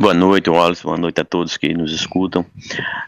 [0.00, 0.82] Boa noite, Wallace.
[0.82, 2.44] Boa noite a todos que nos escutam.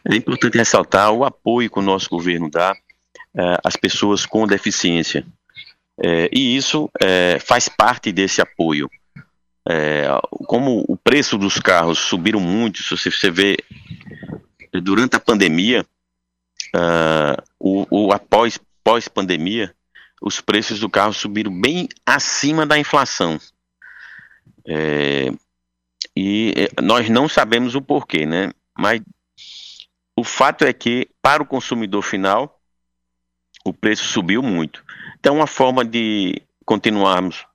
[0.09, 5.27] É importante ressaltar o apoio que o nosso governo dá uh, às pessoas com deficiência.
[5.99, 8.89] Uh, e isso uh, faz parte desse apoio.
[10.47, 13.57] como o preço dos carros subiram muito, se você vê
[14.81, 15.85] durante a pandemia,
[17.59, 19.75] o, o após pós-pandemia,
[20.23, 23.41] os preços do carro subiram bem acima da inflação.
[24.65, 25.33] É,
[26.17, 28.51] e eh, nós não sabemos o porquê, né?
[28.77, 29.03] Mas
[30.17, 32.59] o fato é que, para o consumidor final,
[33.65, 34.83] o preço subiu muito.
[35.19, 37.47] Então, uma forma de continuarmos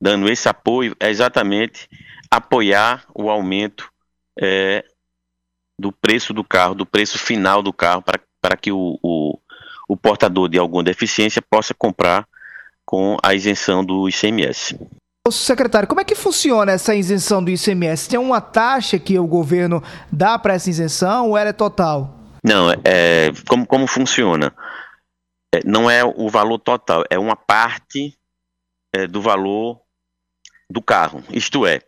[0.00, 1.88] dando esse apoio é exatamente
[2.30, 3.90] apoiar o aumento
[4.38, 4.84] é,
[5.78, 8.02] do preço do carro, do preço final do carro,
[8.40, 9.38] para que o, o,
[9.88, 12.28] o portador de alguma deficiência possa comprar
[12.84, 14.78] com a isenção do ICMS.
[15.30, 18.08] Secretário, como é que funciona essa isenção do ICMS?
[18.08, 22.18] Tem uma taxa que o governo dá para essa isenção ou ela é total?
[22.42, 24.52] Não, é, como, como funciona?
[25.54, 28.18] É, não é o valor total, é uma parte
[28.92, 29.80] é, do valor
[30.68, 31.22] do carro.
[31.30, 31.82] Isto é,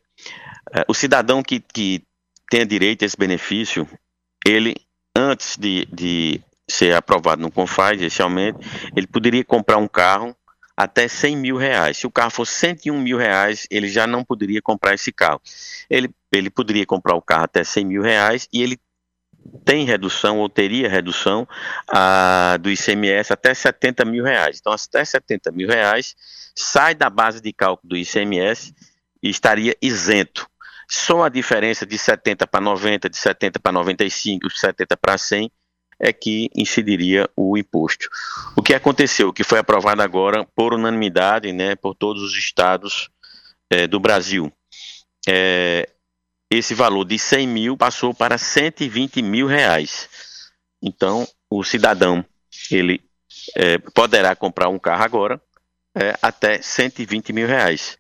[0.73, 2.05] é o cidadão que, que
[2.49, 3.89] tenha direito a esse benefício,
[4.47, 4.77] ele,
[5.17, 8.61] antes de, de ser aprovado no CONFAS, aumento,
[8.95, 10.37] ele poderia comprar um carro
[10.77, 11.99] até 100 mil reais.
[11.99, 15.41] Se o carro fosse 101 mil reais, ele já não poderia comprar esse carro.
[15.89, 18.79] Ele, ele poderia comprar o carro até 100 mil reais e ele
[19.65, 21.47] tem redução ou teria redução
[21.89, 24.59] ah, do ICMS até 70 mil reais.
[24.61, 26.15] Então, até 70 mil reais
[26.55, 28.75] sai da base de cálculo do ICMS
[29.23, 30.49] e estaria isento.
[30.89, 35.51] Só a diferença de 70 para 90, de 70 para 95, de 70 para 100
[36.05, 38.11] é que incidiria o imposto.
[38.55, 43.09] O que aconteceu, que foi aprovado agora por unanimidade, né, por todos os estados
[43.71, 44.53] é, do Brasil,
[45.27, 45.89] é,
[46.51, 50.11] esse valor de 100 mil passou para 120 mil reais.
[50.83, 52.23] Então, o cidadão
[52.71, 53.01] ele
[53.57, 55.41] é, poderá comprar um carro agora
[55.97, 57.97] é, até 120 mil reais.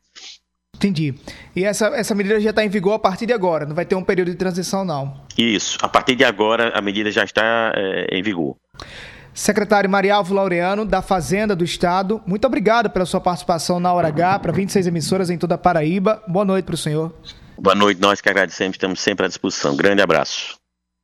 [0.74, 1.14] Entendi.
[1.54, 3.94] E essa, essa medida já está em vigor a partir de agora, não vai ter
[3.94, 5.14] um período de transição, não?
[5.36, 5.78] Isso.
[5.80, 8.56] A partir de agora, a medida já está é, em vigor.
[9.32, 14.38] Secretário Marialvo Laureano, da Fazenda do Estado, muito obrigado pela sua participação na Hora H,
[14.38, 16.22] para 26 emissoras em toda a Paraíba.
[16.28, 17.12] Boa noite para o senhor.
[17.58, 19.76] Boa noite, nós que agradecemos, estamos sempre à disposição.
[19.76, 20.63] Grande abraço.